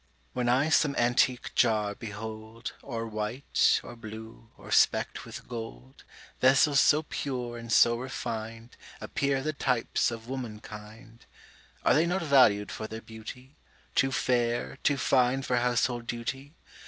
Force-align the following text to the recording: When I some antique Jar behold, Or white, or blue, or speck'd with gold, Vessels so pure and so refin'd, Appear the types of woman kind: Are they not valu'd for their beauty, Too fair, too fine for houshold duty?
When 0.33 0.49
I 0.49 0.69
some 0.69 0.95
antique 0.95 1.51
Jar 1.53 1.93
behold, 1.93 2.73
Or 2.81 3.05
white, 3.05 3.79
or 3.83 3.95
blue, 3.95 4.49
or 4.57 4.71
speck'd 4.71 5.19
with 5.25 5.47
gold, 5.47 6.03
Vessels 6.39 6.79
so 6.79 7.03
pure 7.03 7.55
and 7.59 7.71
so 7.71 7.99
refin'd, 7.99 8.77
Appear 8.99 9.43
the 9.43 9.53
types 9.53 10.09
of 10.09 10.27
woman 10.27 10.59
kind: 10.59 11.23
Are 11.85 11.93
they 11.93 12.07
not 12.07 12.23
valu'd 12.23 12.71
for 12.71 12.87
their 12.87 12.99
beauty, 13.01 13.57
Too 13.93 14.11
fair, 14.11 14.79
too 14.81 14.97
fine 14.97 15.43
for 15.43 15.57
houshold 15.57 16.07
duty? 16.07 16.55